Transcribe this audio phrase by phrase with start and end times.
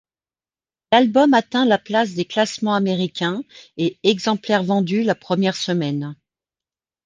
[0.91, 3.43] L'album atteint la place des classements américains,
[3.77, 6.15] et exemplaires vendus la première semaines.